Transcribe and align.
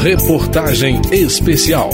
Reportagem 0.00 1.02
especial. 1.12 1.90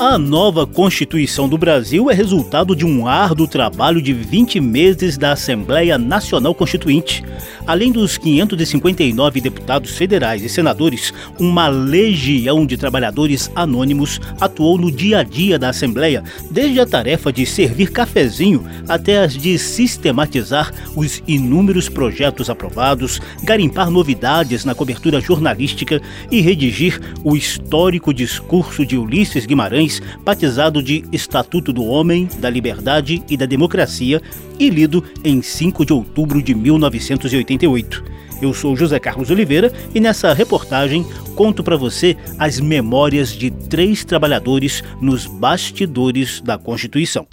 A 0.00 0.16
nova 0.16 0.64
Constituição 0.64 1.48
do 1.48 1.58
Brasil 1.58 2.08
é 2.08 2.14
resultado 2.14 2.76
de 2.76 2.86
um 2.86 3.08
árduo 3.08 3.48
trabalho 3.48 4.00
de 4.00 4.12
20 4.12 4.60
meses 4.60 5.18
da 5.18 5.32
Assembleia 5.32 5.98
Nacional 5.98 6.54
Constituinte. 6.54 7.24
Além 7.66 7.90
dos 7.90 8.16
559 8.16 9.40
deputados 9.40 9.96
federais 9.96 10.44
e 10.44 10.48
senadores, 10.48 11.12
uma 11.36 11.66
legião 11.66 12.64
de 12.64 12.76
trabalhadores 12.76 13.50
anônimos 13.56 14.20
atuou 14.40 14.78
no 14.78 14.88
dia 14.88 15.18
a 15.18 15.22
dia 15.24 15.58
da 15.58 15.70
Assembleia, 15.70 16.22
desde 16.48 16.78
a 16.78 16.86
tarefa 16.86 17.32
de 17.32 17.44
servir 17.44 17.90
cafezinho 17.90 18.64
até 18.88 19.18
as 19.18 19.34
de 19.34 19.58
sistematizar 19.58 20.72
os 20.94 21.20
inúmeros 21.26 21.88
projetos 21.88 22.48
aprovados, 22.48 23.20
garimpar 23.42 23.90
novidades 23.90 24.64
na 24.64 24.76
cobertura 24.76 25.20
jornalística 25.20 26.00
e 26.30 26.40
redigir 26.40 27.00
o 27.24 27.36
histórico 27.36 28.14
discurso 28.14 28.86
de 28.86 28.96
Ulisses 28.96 29.44
Guimarães 29.44 29.87
batizado 30.24 30.82
de 30.82 31.04
Estatuto 31.12 31.72
do 31.72 31.84
Homem, 31.84 32.28
da 32.38 32.50
Liberdade 32.50 33.22
e 33.28 33.36
da 33.36 33.46
Democracia, 33.46 34.22
e 34.58 34.68
lido 34.70 35.04
em 35.24 35.40
5 35.40 35.84
de 35.84 35.92
outubro 35.92 36.42
de 36.42 36.54
1988. 36.54 38.04
Eu 38.40 38.54
sou 38.54 38.76
José 38.76 38.98
Carlos 39.00 39.30
Oliveira 39.30 39.72
e 39.94 40.00
nessa 40.00 40.32
reportagem 40.32 41.04
conto 41.34 41.62
para 41.62 41.76
você 41.76 42.16
as 42.38 42.60
memórias 42.60 43.30
de 43.30 43.50
três 43.50 44.04
trabalhadores 44.04 44.82
nos 45.00 45.26
bastidores 45.26 46.40
da 46.40 46.56
Constituição. 46.56 47.26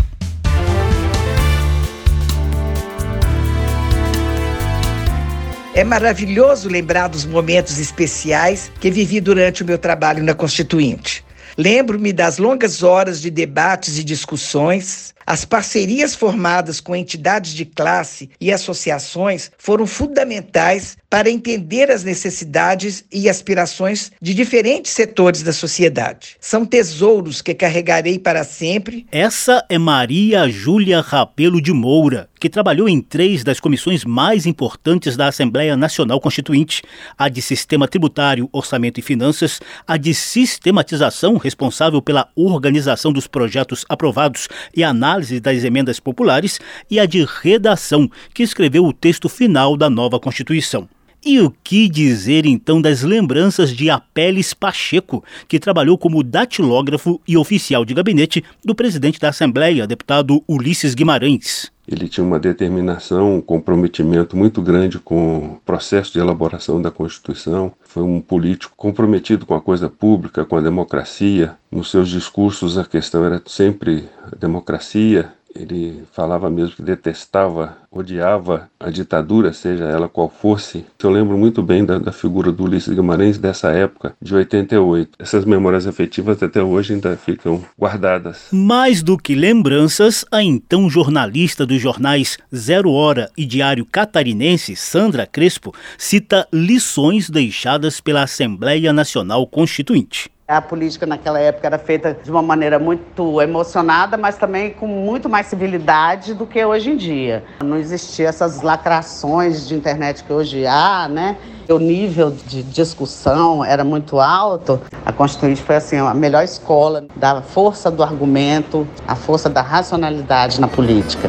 É 5.76 5.84
maravilhoso 5.84 6.70
lembrar 6.70 7.09
dos 7.09 7.26
momentos 7.26 7.80
especiais 7.80 8.72
que 8.80 8.90
vivi 8.90 9.19
durante 9.19 9.62
o 9.62 9.66
meu 9.66 9.78
trabalho 9.78 10.23
na 10.23 10.34
Constituinte. 10.34 11.25
Lembro-me 11.58 12.11
das 12.11 12.38
longas 12.38 12.84
horas 12.84 13.22
de 13.22 13.31
debates 13.31 13.98
e 13.98 14.03
discussões. 14.03 15.14
As 15.28 15.44
parcerias 15.44 16.14
formadas 16.14 16.80
com 16.80 16.95
entidades 16.95 17.54
de 17.54 17.66
classe 17.66 18.30
e 18.40 18.52
associações 18.52 19.52
foram 19.58 19.88
fundamentais 19.88 20.98
para 21.09 21.31
entender 21.31 21.90
as 21.90 22.04
necessidades 22.04 23.04
e 23.12 23.28
aspirações 23.28 24.12
de 24.22 24.36
diferentes 24.36 24.92
setores 24.92 25.42
da 25.42 25.52
sociedade. 25.52 26.38
São 26.40 26.64
tesouros 26.64 27.42
que 27.42 27.56
carregarei 27.56 28.20
para 28.20 28.44
sempre. 28.44 29.08
Essa 29.12 29.66
é 29.68 29.80
Maria 29.80 30.48
Júlia 30.48 31.02
Rapelo 31.02 31.59
de 31.59 31.73
Moura, 31.73 32.30
que 32.40 32.50
trabalhou 32.50 32.88
em 32.88 33.02
três 33.02 33.44
das 33.44 33.59
comissões 33.59 34.06
mais 34.06 34.46
importantes 34.46 35.18
da 35.18 35.28
Assembleia 35.28 35.76
Nacional 35.76 36.20
Constituinte: 36.20 36.84
a 37.18 37.30
de 37.30 37.42
Sistema 37.42 37.88
Tributário, 37.88 38.48
Orçamento 38.52 39.00
e 39.00 39.03
Finanças, 39.03 39.59
a 39.88 39.98
de 39.98 40.14
Sistematização, 40.14 41.38
responsável 41.38 42.02
pela 42.02 42.30
organização 42.36 43.12
dos 43.12 43.26
projetos 43.26 43.86
aprovados 43.90 44.48
e 44.76 44.84
análise 44.84 45.14
das 45.41 45.63
emendas 45.63 45.99
populares, 45.99 46.59
e 46.89 46.99
a 46.99 47.05
de 47.05 47.25
Redação, 47.25 48.09
que 48.33 48.44
escreveu 48.44 48.85
o 48.85 48.94
texto 48.94 49.30
final 49.30 49.75
da 49.75 49.89
nova 49.89 50.19
Constituição. 50.19 50.88
E 51.25 51.39
o 51.39 51.52
que 51.63 51.89
dizer 51.89 52.45
então 52.45 52.80
das 52.80 53.02
lembranças 53.02 53.75
de 53.75 53.89
Apeles 53.89 54.53
Pacheco, 54.53 55.23
que 55.47 55.59
trabalhou 55.59 55.97
como 55.97 56.22
datilógrafo 56.22 57.19
e 57.27 57.35
oficial 57.35 57.83
de 57.83 57.95
gabinete 57.95 58.44
do 58.63 58.75
presidente 58.75 59.19
da 59.19 59.30
Assembleia, 59.30 59.88
deputado 59.88 60.44
Ulisses 60.47 60.94
Guimarães? 60.94 61.75
Ele 61.88 62.09
tinha 62.09 62.25
uma 62.25 62.39
determinação, 62.39 63.36
um 63.36 63.41
comprometimento 63.41 64.36
muito 64.36 64.61
grande 64.61 64.97
com 64.97 65.38
o 65.38 65.61
processo 65.64 66.11
de 66.14 66.19
elaboração 66.19 66.81
da 66.81 66.89
Constituição. 66.89 67.72
Foi 67.81 68.03
um 68.03 68.19
político 68.19 68.73
comprometido 68.75 69.45
com 69.45 69.53
a 69.53 69.61
coisa 69.61 69.88
pública, 69.88 70.45
com 70.45 70.58
a 70.58 70.61
democracia. 70.61 71.56
Nos 71.72 71.91
seus 71.91 72.09
discursos, 72.09 72.78
a 72.78 72.85
questão 72.85 73.23
era 73.23 73.41
sempre 73.46 74.09
a 74.31 74.35
democracia, 74.35 75.31
ele 75.55 76.03
falava 76.11 76.49
mesmo 76.49 76.75
que 76.75 76.81
detestava, 76.81 77.77
odiava 77.89 78.69
a 78.79 78.89
ditadura, 78.89 79.53
seja 79.53 79.85
ela 79.85 80.09
qual 80.09 80.29
fosse. 80.29 80.85
Eu 81.01 81.09
lembro 81.09 81.38
muito 81.38 81.61
bem 81.63 81.85
da, 81.85 81.97
da, 81.97 82.11
figura 82.11 82.51
do 82.51 82.63
Ulisses 82.63 82.93
Guimarães 82.93 83.38
dessa 83.38 83.71
época, 83.71 84.16
de 84.21 84.35
88. 84.35 85.11
Essas 85.19 85.45
memórias 85.45 85.88
afetivas 85.88 86.41
até 86.41 86.61
hoje 86.61 86.93
ainda 86.93 87.16
ficam 87.16 87.63
guardadas. 87.79 88.47
Mais 88.51 89.01
do 89.01 89.17
que 89.17 89.35
lembranças, 89.35 90.25
a 90.31 90.43
então 90.43 90.89
jornalista 90.89 91.66
dos 91.66 91.81
jornais 91.81 92.37
Zero 92.53 92.91
Hora 92.91 93.29
e 93.37 93.45
Diário 93.45 93.85
Catarinense, 93.85 94.75
Sandra 94.75 95.25
Crespo, 95.25 95.73
cita 95.97 96.47
lições 96.51 97.29
deixadas 97.29 98.01
pela 98.01 98.23
Assembleia 98.23 98.91
Nacional 98.91 99.45
Constituinte. 99.47 100.34
A 100.47 100.61
política 100.61 101.07
naquela 101.07 101.39
época 101.39 101.66
era 101.66 101.79
feita 101.79 102.16
de 102.23 102.29
uma 102.29 102.44
maneira 102.44 102.78
muito 102.78 103.41
emocionada, 103.41 104.16
mas 104.16 104.38
também 104.38 104.69
com 104.69 104.85
muito 104.85 105.28
mais 105.28 105.47
civilidade 105.47 106.35
do 106.35 106.45
que 106.45 106.63
hoje 106.63 106.91
em 106.91 106.97
dia. 106.97 107.44
Não 107.63 107.78
existia 107.78 108.28
essas 108.28 108.61
lacrações 108.61 109.67
de 109.67 109.73
internet 109.73 110.23
que 110.23 110.31
hoje 110.31 110.67
há, 110.67 111.07
né? 111.09 111.35
O 111.67 111.79
nível 111.79 112.29
de 112.29 112.61
discussão 112.61 113.66
era 113.66 113.84
muito 113.84 114.19
alto. 114.19 114.79
A 115.03 115.11
Constituinte 115.11 115.63
foi 115.63 115.78
assim 115.78 115.97
a 115.97 116.13
melhor 116.13 116.44
escola 116.44 117.07
da 117.16 117.41
força 117.41 117.89
do 117.89 118.03
argumento, 118.03 118.88
a 119.07 119.16
força 119.16 119.50
da 119.50 119.63
racionalidade 119.63 120.61
na 120.61 120.67
política. 120.67 121.28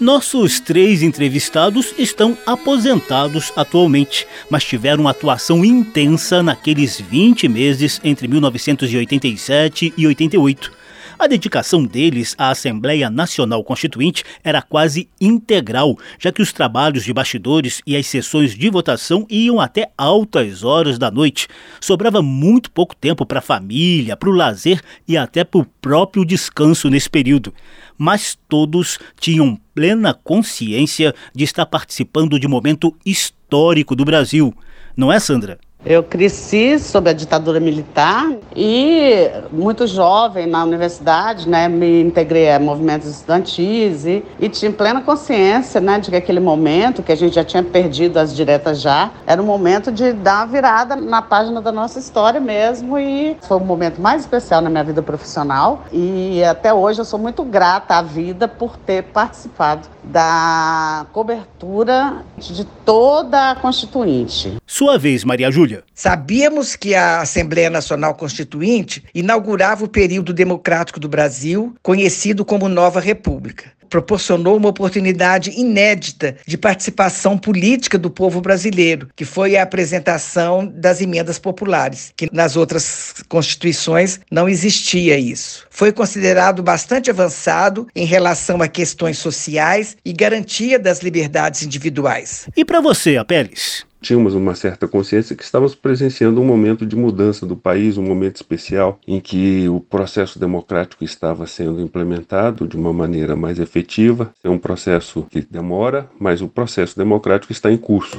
Nossos 0.00 0.58
três 0.58 1.02
entrevistados 1.02 1.92
estão 1.98 2.36
aposentados 2.46 3.52
atualmente, 3.54 4.26
mas 4.48 4.64
tiveram 4.64 5.06
atuação 5.06 5.62
intensa 5.62 6.42
naqueles 6.42 6.98
20 6.98 7.46
meses 7.48 8.00
entre 8.02 8.26
1987 8.26 9.92
e 9.94 10.06
88. 10.06 10.79
A 11.20 11.26
dedicação 11.26 11.84
deles 11.84 12.34
à 12.38 12.48
Assembleia 12.48 13.10
Nacional 13.10 13.62
Constituinte 13.62 14.24
era 14.42 14.62
quase 14.62 15.06
integral, 15.20 15.98
já 16.18 16.32
que 16.32 16.40
os 16.40 16.50
trabalhos 16.50 17.04
de 17.04 17.12
bastidores 17.12 17.82
e 17.86 17.94
as 17.94 18.06
sessões 18.06 18.54
de 18.54 18.70
votação 18.70 19.26
iam 19.28 19.60
até 19.60 19.90
altas 19.98 20.64
horas 20.64 20.98
da 20.98 21.10
noite. 21.10 21.46
Sobrava 21.78 22.22
muito 22.22 22.70
pouco 22.70 22.96
tempo 22.96 23.26
para 23.26 23.40
a 23.40 23.42
família, 23.42 24.16
para 24.16 24.30
o 24.30 24.32
lazer 24.32 24.80
e 25.06 25.14
até 25.14 25.44
para 25.44 25.60
o 25.60 25.66
próprio 25.82 26.24
descanso 26.24 26.88
nesse 26.88 27.10
período. 27.10 27.52
Mas 27.98 28.38
todos 28.48 28.98
tinham 29.20 29.60
plena 29.74 30.14
consciência 30.14 31.14
de 31.34 31.44
estar 31.44 31.66
participando 31.66 32.40
de 32.40 32.48
momento 32.48 32.96
histórico 33.04 33.94
do 33.94 34.06
Brasil. 34.06 34.54
Não 34.96 35.12
é, 35.12 35.20
Sandra? 35.20 35.58
Eu 35.84 36.02
cresci 36.02 36.78
sob 36.78 37.08
a 37.08 37.12
ditadura 37.14 37.58
militar 37.58 38.30
e 38.54 39.30
muito 39.50 39.86
jovem 39.86 40.46
na 40.46 40.62
universidade, 40.62 41.48
né, 41.48 41.68
me 41.68 42.02
integrei 42.02 42.52
a 42.52 42.58
movimentos 42.58 43.08
estudantis 43.08 44.04
e, 44.04 44.22
e 44.38 44.48
tinha 44.50 44.70
plena 44.70 45.00
consciência, 45.00 45.80
né, 45.80 45.98
de 45.98 46.10
que 46.10 46.16
aquele 46.16 46.38
momento 46.38 47.02
que 47.02 47.10
a 47.10 47.16
gente 47.16 47.34
já 47.34 47.44
tinha 47.44 47.62
perdido 47.62 48.18
as 48.18 48.36
diretas 48.36 48.78
já, 48.78 49.10
era 49.26 49.40
um 49.40 49.46
momento 49.46 49.90
de 49.90 50.12
dar 50.12 50.40
uma 50.40 50.46
virada 50.48 50.96
na 50.96 51.22
página 51.22 51.62
da 51.62 51.72
nossa 51.72 51.98
história 51.98 52.40
mesmo 52.40 52.98
e 52.98 53.38
foi 53.40 53.56
o 53.56 53.60
momento 53.60 54.02
mais 54.02 54.20
especial 54.20 54.60
na 54.60 54.68
minha 54.68 54.84
vida 54.84 55.02
profissional 55.02 55.84
e 55.90 56.44
até 56.44 56.74
hoje 56.74 57.00
eu 57.00 57.06
sou 57.06 57.18
muito 57.18 57.42
grata 57.42 57.94
à 57.94 58.02
vida 58.02 58.46
por 58.46 58.76
ter 58.76 59.04
participado 59.04 59.88
da 60.04 61.06
cobertura 61.12 62.22
de 62.36 62.64
toda 62.84 63.52
a 63.52 63.54
Constituinte. 63.54 64.58
Sua 64.66 64.98
vez, 64.98 65.24
Maria 65.24 65.50
Júlia. 65.50 65.69
Sabíamos 65.94 66.76
que 66.76 66.94
a 66.94 67.20
Assembleia 67.20 67.70
Nacional 67.70 68.14
Constituinte 68.14 69.04
inaugurava 69.14 69.84
o 69.84 69.88
período 69.88 70.32
democrático 70.32 71.00
do 71.00 71.08
Brasil, 71.08 71.74
conhecido 71.82 72.44
como 72.44 72.68
Nova 72.68 73.00
República 73.00 73.72
proporcionou 73.90 74.56
uma 74.56 74.68
oportunidade 74.68 75.50
inédita 75.50 76.36
de 76.46 76.56
participação 76.56 77.36
política 77.36 77.98
do 77.98 78.08
povo 78.08 78.40
brasileiro, 78.40 79.08
que 79.16 79.24
foi 79.24 79.56
a 79.56 79.64
apresentação 79.64 80.64
das 80.64 81.00
emendas 81.00 81.38
populares, 81.38 82.12
que 82.16 82.28
nas 82.32 82.56
outras 82.56 83.16
constituições 83.28 84.20
não 84.30 84.48
existia 84.48 85.18
isso. 85.18 85.66
Foi 85.68 85.92
considerado 85.92 86.62
bastante 86.62 87.10
avançado 87.10 87.88
em 87.94 88.04
relação 88.04 88.62
a 88.62 88.68
questões 88.68 89.18
sociais 89.18 89.96
e 90.04 90.12
garantia 90.12 90.78
das 90.78 91.00
liberdades 91.00 91.64
individuais. 91.64 92.48
E 92.56 92.64
para 92.64 92.80
você, 92.80 93.16
Apeles? 93.16 93.89
Tínhamos 94.00 94.34
uma 94.34 94.54
certa 94.54 94.88
consciência 94.88 95.36
que 95.36 95.42
estávamos 95.42 95.74
presenciando 95.74 96.40
um 96.40 96.44
momento 96.44 96.86
de 96.86 96.96
mudança 96.96 97.46
do 97.46 97.56
país, 97.56 97.96
um 97.96 98.02
momento 98.02 98.36
especial 98.36 98.98
em 99.06 99.20
que 99.20 99.68
o 99.68 99.80
processo 99.80 100.38
democrático 100.38 101.04
estava 101.04 101.46
sendo 101.46 101.80
implementado 101.80 102.66
de 102.66 102.76
uma 102.76 102.92
maneira 102.92 103.36
mais 103.36 103.58
efetiva. 103.58 104.32
É 104.42 104.48
um 104.48 104.58
processo 104.58 105.26
que 105.30 105.40
demora, 105.42 106.08
mas 106.18 106.40
o 106.40 106.48
processo 106.48 106.96
democrático 106.96 107.52
está 107.52 107.70
em 107.70 107.76
curso. 107.76 108.18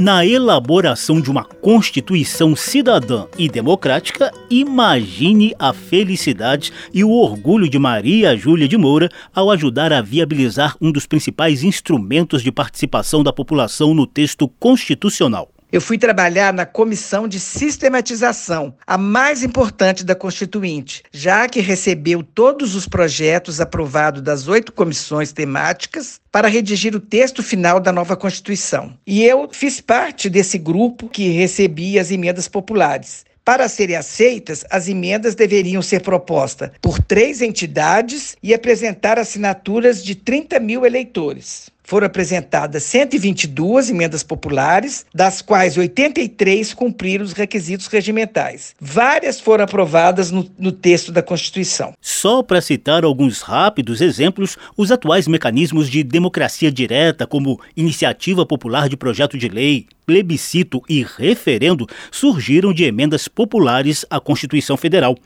Na 0.00 0.24
elaboração 0.24 1.20
de 1.20 1.30
uma 1.30 1.44
Constituição 1.44 2.56
cidadã 2.56 3.26
e 3.36 3.50
democrática, 3.50 4.32
imagine 4.48 5.54
a 5.58 5.74
felicidade 5.74 6.72
e 6.94 7.04
o 7.04 7.10
orgulho 7.10 7.68
de 7.68 7.78
Maria 7.78 8.34
Júlia 8.34 8.66
de 8.66 8.78
Moura 8.78 9.10
ao 9.34 9.50
ajudar 9.50 9.92
a 9.92 10.00
viabilizar 10.00 10.74
um 10.80 10.90
dos 10.90 11.04
principais 11.04 11.62
instrumentos 11.62 12.42
de 12.42 12.50
participação 12.50 13.22
da 13.22 13.30
população 13.30 13.92
no 13.92 14.06
texto 14.06 14.48
constitucional. 14.48 15.50
Eu 15.72 15.80
fui 15.80 15.96
trabalhar 15.96 16.52
na 16.52 16.66
comissão 16.66 17.28
de 17.28 17.38
sistematização, 17.38 18.74
a 18.84 18.98
mais 18.98 19.44
importante 19.44 20.04
da 20.04 20.16
Constituinte, 20.16 21.04
já 21.12 21.48
que 21.48 21.60
recebeu 21.60 22.24
todos 22.24 22.74
os 22.74 22.88
projetos 22.88 23.60
aprovados 23.60 24.20
das 24.20 24.48
oito 24.48 24.72
comissões 24.72 25.32
temáticas 25.32 26.20
para 26.32 26.48
redigir 26.48 26.96
o 26.96 27.00
texto 27.00 27.40
final 27.40 27.78
da 27.78 27.92
nova 27.92 28.16
Constituição. 28.16 28.98
E 29.06 29.22
eu 29.22 29.48
fiz 29.52 29.80
parte 29.80 30.28
desse 30.28 30.58
grupo 30.58 31.08
que 31.08 31.28
recebia 31.28 32.00
as 32.00 32.10
emendas 32.10 32.48
populares. 32.48 33.24
Para 33.44 33.68
serem 33.68 33.94
aceitas, 33.94 34.64
as 34.70 34.88
emendas 34.88 35.36
deveriam 35.36 35.82
ser 35.82 36.00
propostas 36.00 36.70
por 36.82 37.00
três 37.00 37.40
entidades 37.40 38.36
e 38.42 38.52
apresentar 38.52 39.20
assinaturas 39.20 40.02
de 40.02 40.16
30 40.16 40.58
mil 40.58 40.84
eleitores 40.84 41.70
foram 41.90 42.06
apresentadas 42.06 42.84
122 42.84 43.90
emendas 43.90 44.22
populares, 44.22 45.04
das 45.12 45.42
quais 45.42 45.76
83 45.76 46.72
cumpriram 46.72 47.24
os 47.24 47.32
requisitos 47.32 47.88
regimentais. 47.88 48.76
Várias 48.80 49.40
foram 49.40 49.64
aprovadas 49.64 50.30
no, 50.30 50.48
no 50.56 50.70
texto 50.70 51.10
da 51.10 51.20
Constituição. 51.20 51.92
Só 52.00 52.44
para 52.44 52.60
citar 52.60 53.02
alguns 53.02 53.40
rápidos 53.40 54.00
exemplos, 54.00 54.56
os 54.76 54.92
atuais 54.92 55.26
mecanismos 55.26 55.90
de 55.90 56.04
democracia 56.04 56.70
direta, 56.70 57.26
como 57.26 57.60
iniciativa 57.76 58.46
popular 58.46 58.88
de 58.88 58.96
projeto 58.96 59.36
de 59.36 59.48
lei, 59.48 59.86
plebiscito 60.06 60.80
e 60.88 61.04
referendo, 61.18 61.88
surgiram 62.12 62.72
de 62.72 62.84
emendas 62.84 63.26
populares 63.26 64.06
à 64.08 64.20
Constituição 64.20 64.76
Federal. 64.76 65.16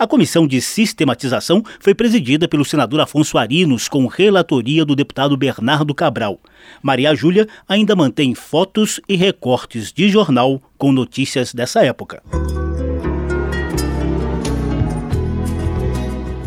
A 0.00 0.06
comissão 0.06 0.46
de 0.46 0.62
sistematização 0.62 1.62
foi 1.78 1.94
presidida 1.94 2.48
pelo 2.48 2.64
senador 2.64 3.00
Afonso 3.00 3.36
Arinos, 3.36 3.86
com 3.86 4.06
relatoria 4.06 4.82
do 4.82 4.96
deputado 4.96 5.36
Bernardo 5.36 5.94
Cabral. 5.94 6.40
Maria 6.82 7.14
Júlia 7.14 7.46
ainda 7.68 7.94
mantém 7.94 8.34
fotos 8.34 8.98
e 9.06 9.14
recortes 9.14 9.92
de 9.92 10.08
jornal 10.08 10.62
com 10.78 10.90
notícias 10.90 11.52
dessa 11.52 11.84
época. 11.84 12.22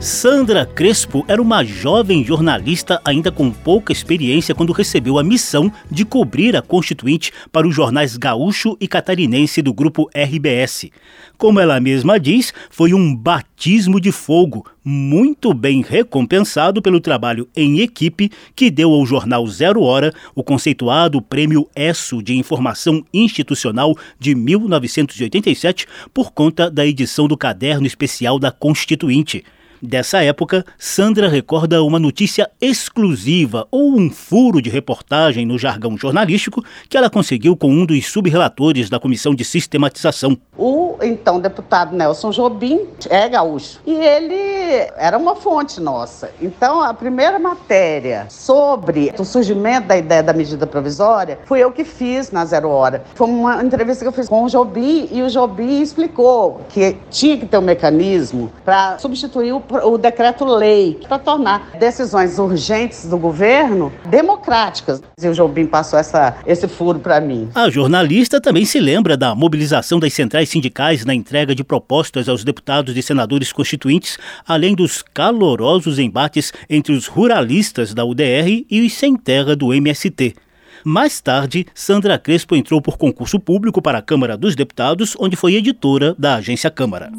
Sandra 0.04 0.66
Crespo 0.66 1.24
era 1.30 1.42
uma 1.42 1.64
jovem 1.64 2.26
jornalista 2.26 3.00
ainda 3.06 3.32
com 3.32 3.50
pouca 3.50 3.94
experiência 3.94 4.54
quando 4.54 4.74
recebeu 4.74 5.18
a 5.18 5.24
missão 5.24 5.72
de 5.90 6.04
cobrir 6.04 6.58
a 6.58 6.62
Constituinte 6.62 7.32
para 7.54 7.66
os 7.66 7.74
jornais 7.74 8.18
Gaúcho 8.18 8.76
e 8.82 8.88
Catarinense 8.88 9.62
do 9.62 9.74
grupo 9.74 10.10
RBS. 10.14 10.90
Como 11.38 11.58
ela 11.58 11.80
mesma 11.80 12.20
diz, 12.20 12.54
foi 12.70 12.94
um 12.94 13.16
batismo 13.16 13.98
de 13.98 14.12
fogo, 14.12 14.66
muito 14.84 15.54
bem 15.54 15.82
recompensado 15.82 16.82
pelo 16.82 17.00
trabalho 17.00 17.48
em 17.56 17.80
equipe 17.80 18.30
que 18.54 18.70
deu 18.70 18.92
ao 18.92 19.06
jornal 19.06 19.48
Zero 19.48 19.82
Hora 19.84 20.14
o 20.36 20.44
conceituado 20.44 21.22
Prêmio 21.22 21.66
ESSO 21.74 22.22
de 22.22 22.36
Informação 22.36 23.06
Institucional 23.14 23.96
de 24.20 24.36
1987 24.36 25.88
por 26.14 26.34
conta 26.34 26.70
da 26.70 26.86
edição 26.86 27.26
do 27.26 27.38
caderno 27.38 27.88
especial 27.88 28.38
da 28.38 28.52
Constituinte. 28.52 29.46
Dessa 29.86 30.24
época, 30.24 30.64
Sandra 30.80 31.28
recorda 31.28 31.84
uma 31.84 32.00
notícia 32.00 32.50
exclusiva 32.62 33.68
ou 33.70 34.00
um 34.00 34.10
furo 34.10 34.62
de 34.62 34.70
reportagem 34.70 35.46
no 35.46 35.58
jargão 35.58 35.98
jornalístico 35.98 36.64
que 36.88 36.96
ela 36.96 37.10
conseguiu 37.10 37.58
com 37.58 37.68
um 37.70 37.86
dos 37.86 38.06
subrelatores 38.06 38.90
da 38.90 38.98
Comissão 38.98 39.36
de 39.36 39.44
Sistematização. 39.44 40.38
O 40.58 40.96
então 41.02 41.38
deputado 41.38 41.94
Nelson 41.94 42.32
Jobim 42.32 42.80
é 43.10 43.28
gaúcho 43.28 43.82
e 43.86 43.94
ele 43.94 44.90
era 44.96 45.18
uma 45.18 45.36
fonte 45.36 45.82
nossa. 45.82 46.32
Então, 46.42 46.82
a 46.82 46.94
primeira 46.94 47.38
matéria 47.38 48.28
sobre 48.30 49.14
o 49.20 49.26
surgimento 49.26 49.90
da 49.90 49.98
ideia 49.98 50.24
da 50.24 50.32
medida 50.32 50.66
provisória 50.66 51.40
fui 51.44 51.60
eu 51.60 51.74
que 51.74 51.84
fiz 51.84 52.32
na 52.32 52.46
Zero 52.46 52.70
Hora. 52.70 53.04
Foi 53.16 53.28
uma 53.28 53.62
entrevista 53.62 54.06
que 54.06 54.08
eu 54.08 54.14
fiz 54.14 54.30
com 54.30 54.46
o 54.46 54.50
Jobim 54.50 55.10
e 55.12 55.22
o 55.22 55.30
Jobim 55.30 55.82
explicou 55.82 56.62
que 56.70 56.96
tinha 57.10 57.38
que 57.38 57.46
ter 57.46 57.58
um 57.58 57.62
mecanismo 57.62 58.50
para 58.64 58.98
substituir 58.98 59.52
o 59.52 59.73
o 59.84 59.98
decreto-lei 59.98 61.00
para 61.08 61.20
tornar 61.20 61.72
decisões 61.80 62.38
urgentes 62.40 63.06
do 63.06 63.18
governo 63.18 63.92
democráticas. 64.10 65.02
E 65.22 65.28
o 65.28 65.34
Jobim 65.34 65.66
passou 65.66 65.98
essa, 65.98 66.36
esse 66.46 66.68
furo 66.68 67.00
para 67.00 67.20
mim. 67.20 67.50
A 67.56 67.70
jornalista 67.70 68.40
também 68.42 68.66
se 68.66 68.80
lembra 68.80 69.18
da 69.18 69.34
mobilização 69.34 70.00
das 70.00 70.14
centrais 70.14 70.50
sindicais 70.50 71.06
na 71.06 71.14
entrega 71.14 71.56
de 71.56 71.64
propostas 71.64 72.30
aos 72.30 72.44
deputados 72.44 72.96
e 72.96 73.02
senadores 73.02 73.52
constituintes, 73.52 74.18
além 74.48 74.76
dos 74.76 75.02
calorosos 75.02 76.00
embates 76.00 76.52
entre 76.70 76.94
os 76.94 77.08
ruralistas 77.08 77.94
da 77.94 78.06
UDR 78.06 78.66
e 78.70 78.86
os 78.86 78.94
sem 78.94 79.16
terra 79.16 79.56
do 79.56 79.74
MST. 79.74 80.36
Mais 80.84 81.22
tarde, 81.22 81.66
Sandra 81.74 82.18
Crespo 82.18 82.56
entrou 82.56 82.82
por 82.82 82.98
concurso 82.98 83.40
público 83.40 83.82
para 83.82 84.00
a 84.00 84.02
Câmara 84.02 84.36
dos 84.36 84.56
Deputados, 84.56 85.16
onde 85.18 85.36
foi 85.36 85.56
editora 85.56 86.14
da 86.18 86.36
agência 86.36 86.70
Câmara. 86.70 87.10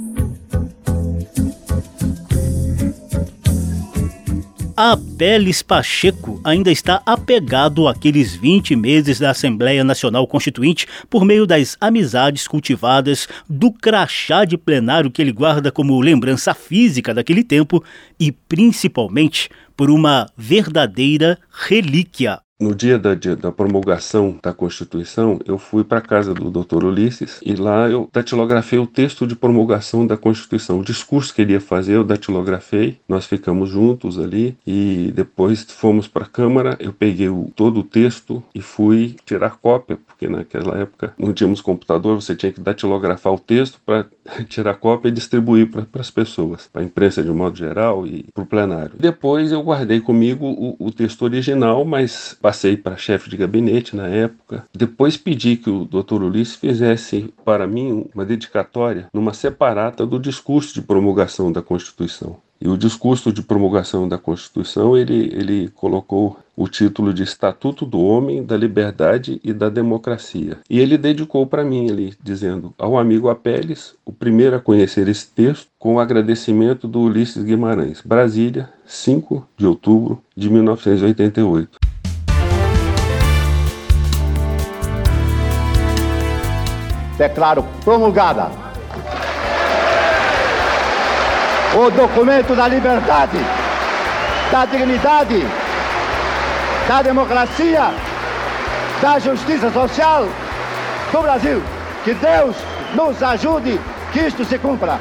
Apeles 4.76 5.62
Pacheco 5.62 6.40
ainda 6.42 6.68
está 6.68 7.00
apegado 7.06 7.86
àqueles 7.86 8.34
20 8.34 8.74
meses 8.74 9.20
da 9.20 9.30
Assembleia 9.30 9.84
Nacional 9.84 10.26
Constituinte 10.26 10.88
por 11.08 11.24
meio 11.24 11.46
das 11.46 11.76
amizades 11.80 12.48
cultivadas, 12.48 13.28
do 13.48 13.70
crachá 13.70 14.44
de 14.44 14.58
plenário 14.58 15.12
que 15.12 15.22
ele 15.22 15.30
guarda 15.30 15.70
como 15.70 16.00
lembrança 16.00 16.52
física 16.54 17.14
daquele 17.14 17.44
tempo 17.44 17.84
e, 18.18 18.32
principalmente, 18.32 19.48
por 19.76 19.90
uma 19.90 20.28
verdadeira 20.36 21.38
relíquia 21.50 22.40
no 22.58 22.74
dia 22.74 22.98
da, 22.98 23.14
da, 23.14 23.50
promulgação 23.50 24.38
da 24.40 24.52
Constituição, 24.52 25.40
eu 25.44 25.58
fui 25.58 25.82
para 25.82 25.98
a 25.98 26.02
casa 26.02 26.32
do 26.32 26.50
Dr. 26.50 26.84
Ulisses 26.84 27.40
e 27.44 27.54
lá 27.54 27.88
eu 27.88 28.08
datilografei 28.12 28.78
o 28.78 28.86
texto 28.86 29.26
de 29.26 29.34
promulgação 29.34 30.06
da 30.06 30.16
Constituição. 30.16 30.78
O 30.78 30.84
discurso 30.84 31.34
que 31.34 31.42
ele 31.42 31.52
ia 31.52 31.60
fazer, 31.60 31.94
eu 31.94 32.04
datilografei, 32.04 32.98
nós 33.08 33.26
ficamos 33.26 33.70
juntos 33.70 34.18
ali 34.18 34.56
e 34.66 35.12
depois 35.14 35.64
fomos 35.64 36.06
para 36.06 36.24
a 36.24 36.28
Câmara. 36.28 36.76
Eu 36.78 36.92
peguei 36.92 37.28
o, 37.28 37.50
todo 37.56 37.80
o 37.80 37.84
texto 37.84 38.42
e 38.54 38.60
fui 38.60 39.16
tirar 39.26 39.58
cópia, 39.58 39.98
porque 40.06 40.28
naquela 40.28 40.78
época 40.78 41.12
não 41.18 41.32
tínhamos 41.32 41.60
computador, 41.60 42.20
você 42.20 42.36
tinha 42.36 42.52
que 42.52 42.60
datilografar 42.60 43.32
o 43.32 43.38
texto 43.38 43.80
para 43.84 44.06
tirar 44.48 44.74
cópia 44.74 45.08
e 45.08 45.12
distribuir 45.12 45.68
para 45.70 46.00
as 46.00 46.10
pessoas, 46.10 46.68
para 46.72 46.82
a 46.82 46.84
imprensa 46.84 47.22
de 47.22 47.30
um 47.30 47.34
modo 47.34 47.56
geral 47.56 48.06
e 48.06 48.24
para 48.32 48.44
o 48.44 48.46
plenário. 48.46 48.92
Depois 48.98 49.50
eu 49.50 49.62
guardei 49.62 50.00
comigo 50.00 50.46
o, 50.46 50.76
o 50.78 50.92
texto 50.92 51.22
original, 51.22 51.84
mas 51.84 52.36
passei 52.44 52.76
para 52.76 52.98
chefe 52.98 53.30
de 53.30 53.38
gabinete 53.38 53.96
na 53.96 54.06
época. 54.06 54.66
Depois 54.76 55.16
pedi 55.16 55.56
que 55.56 55.70
o 55.70 55.86
Dr. 55.86 56.22
Ulisses 56.22 56.56
fizesse 56.56 57.32
para 57.42 57.66
mim 57.66 58.04
uma 58.14 58.22
dedicatória 58.22 59.06
numa 59.14 59.32
separata 59.32 60.04
do 60.04 60.20
discurso 60.20 60.74
de 60.74 60.82
promulgação 60.82 61.50
da 61.50 61.62
Constituição. 61.62 62.36
E 62.60 62.68
o 62.68 62.76
discurso 62.76 63.32
de 63.32 63.40
promulgação 63.42 64.06
da 64.06 64.18
Constituição, 64.18 64.94
ele, 64.94 65.30
ele 65.34 65.70
colocou 65.74 66.38
o 66.54 66.68
título 66.68 67.14
de 67.14 67.22
Estatuto 67.22 67.86
do 67.86 67.98
Homem, 67.98 68.44
da 68.44 68.58
Liberdade 68.58 69.40
e 69.42 69.52
da 69.52 69.70
Democracia. 69.70 70.58
E 70.68 70.78
ele 70.78 70.98
dedicou 70.98 71.46
para 71.46 71.64
mim 71.64 71.90
ali, 71.90 72.14
dizendo 72.22 72.74
ao 72.78 72.98
amigo 72.98 73.30
Apeles, 73.30 73.94
o 74.04 74.12
primeiro 74.12 74.56
a 74.56 74.60
conhecer 74.60 75.08
esse 75.08 75.28
texto, 75.28 75.68
com 75.78 75.94
o 75.94 76.00
agradecimento 76.00 76.86
do 76.86 77.00
Ulisses 77.00 77.42
Guimarães. 77.42 78.02
Brasília, 78.04 78.68
5 78.84 79.46
de 79.56 79.66
outubro 79.66 80.22
de 80.36 80.50
1988. 80.50 81.83
Declaro 87.16 87.64
promulgada 87.84 88.64
o 91.76 91.90
documento 91.90 92.54
da 92.54 92.68
liberdade, 92.68 93.38
da 94.50 94.64
dignidade, 94.64 95.44
da 96.86 97.02
democracia, 97.02 97.92
da 99.02 99.18
justiça 99.18 99.70
social 99.72 100.28
do 101.10 101.22
Brasil. 101.22 101.62
Que 102.04 102.14
Deus 102.14 102.54
nos 102.94 103.20
ajude 103.22 103.80
que 104.12 104.20
isto 104.20 104.44
se 104.44 104.56
cumpra. 104.58 105.00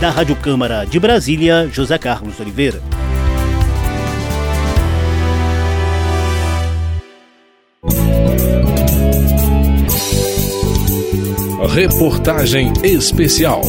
Da 0.00 0.10
Rádio 0.10 0.34
Câmara 0.36 0.84
de 0.84 0.98
Brasília, 0.98 1.68
José 1.72 1.96
Carlos 1.96 2.40
Oliveira. 2.40 3.03
Reportagem 11.66 12.72
especial. 12.84 13.62